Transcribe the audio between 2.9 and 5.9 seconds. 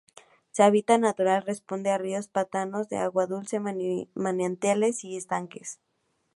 agua dulce, manantiales, y estanques.